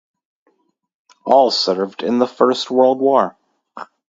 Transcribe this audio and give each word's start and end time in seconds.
All 1.25 1.51
served 1.51 2.01
in 2.01 2.17
the 2.17 2.25
First 2.25 2.71
World 2.71 2.99
War. 2.99 3.37